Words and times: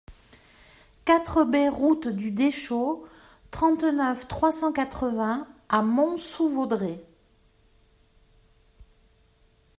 quatre 1.05 1.43
B 1.43 1.69
route 1.71 2.07
du 2.07 2.31
Deschaux, 2.31 3.05
trente-neuf, 3.51 4.27
trois 4.27 4.51
cent 4.51 4.73
quatre-vingts 4.73 5.45
à 5.69 5.83
Mont-sous-Vaudrey 5.83 6.99